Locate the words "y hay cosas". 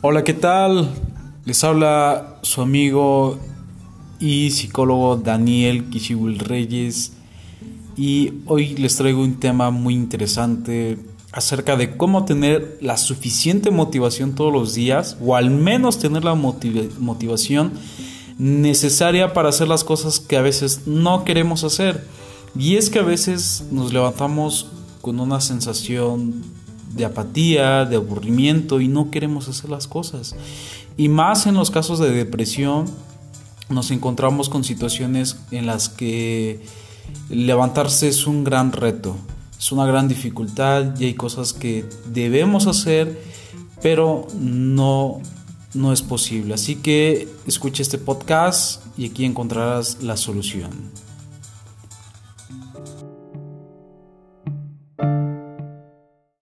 40.98-41.52